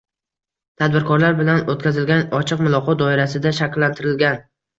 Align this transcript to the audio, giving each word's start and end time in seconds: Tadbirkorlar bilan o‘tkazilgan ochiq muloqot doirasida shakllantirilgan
Tadbirkorlar 0.83 1.37
bilan 1.41 1.61
o‘tkazilgan 1.73 2.25
ochiq 2.39 2.65
muloqot 2.65 2.99
doirasida 3.03 3.53
shakllantirilgan 3.61 4.43